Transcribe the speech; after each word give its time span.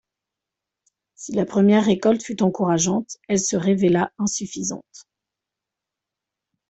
Si 1.13 1.31
la 1.31 1.45
première 1.45 1.85
récolte 1.85 2.23
fut 2.23 2.41
encourageante, 2.41 3.17
elle 3.27 3.37
se 3.39 3.55
révéla 3.55 4.11
insuffisante. 4.17 5.05